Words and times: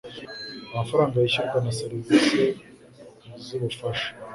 amafaranga 0.73 1.15
yishyurwa 1.17 1.57
na 1.65 1.71
serivisi 1.79 2.41
z 3.43 3.45
ubufasha 3.57 4.09